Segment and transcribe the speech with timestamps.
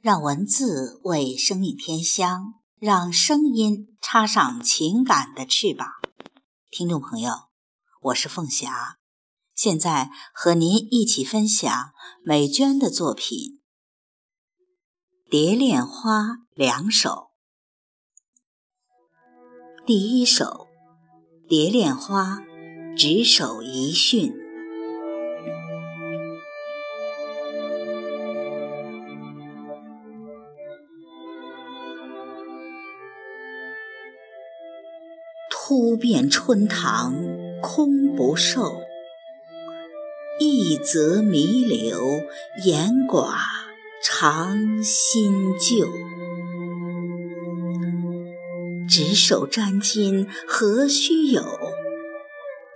[0.00, 5.88] 让文字为生命添香，让声音插上情感的翅膀。
[6.70, 7.32] 听众朋友，
[8.02, 8.98] 我是凤霞，
[9.56, 11.90] 现在和您一起分享
[12.24, 13.60] 美娟的作品
[15.30, 16.22] 《蝶恋花》
[16.54, 17.30] 两首。
[19.84, 20.68] 第一首
[21.48, 22.36] 《蝶恋花》，
[22.96, 24.47] 执手一训。
[35.70, 37.14] 忽变春塘
[37.60, 38.80] 空不受，
[40.40, 42.00] 一则弥留
[42.64, 43.34] 言寡
[44.02, 45.86] 长新旧。
[48.88, 51.44] 执手沾巾何须有？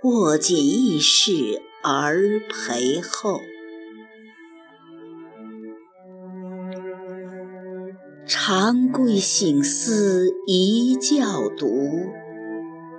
[0.03, 3.41] 握紧亦是儿陪后。
[8.27, 11.25] 长归醒思一觉
[11.57, 12.21] 读。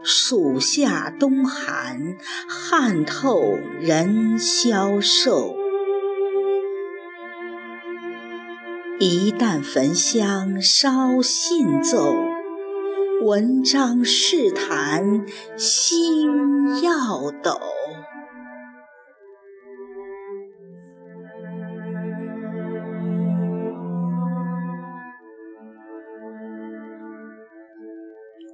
[0.07, 2.17] 暑夏冬寒，
[2.47, 3.41] 汗透
[3.81, 5.57] 人消瘦。
[9.01, 12.15] 一旦焚香烧信奏，
[13.23, 15.25] 文章事谈
[15.57, 17.59] 心要抖。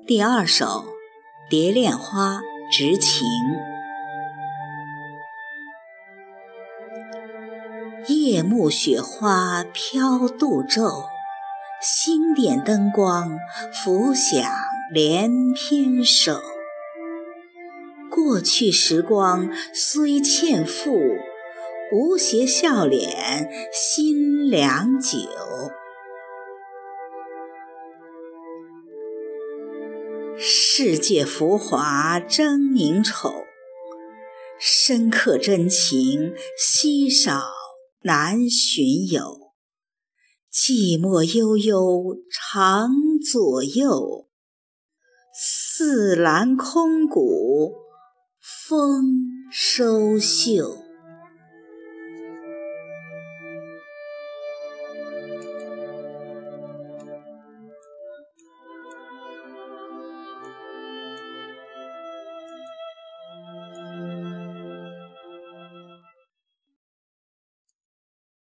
[0.07, 0.65] 第二首。
[1.51, 2.37] 《蝶恋花·
[2.71, 3.27] 执情》
[8.15, 11.07] 夜幕雪花飘渡骤，
[11.83, 13.37] 星点灯光
[13.83, 14.49] 浮响
[14.93, 16.41] 连篇首。
[18.09, 21.01] 过去时光虽欠负，
[21.93, 25.19] 无邪笑脸心良久。
[30.43, 33.31] 世界浮华争名丑，
[34.59, 37.43] 深刻真情稀少
[38.05, 39.53] 难寻有。
[40.51, 42.89] 寂寞悠悠长
[43.31, 44.31] 左右，
[45.35, 47.75] 四栏空谷
[48.41, 49.05] 风
[49.53, 50.80] 收袖。